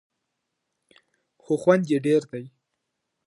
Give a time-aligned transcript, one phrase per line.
[1.43, 2.43] خو خوند یې ډېر دی.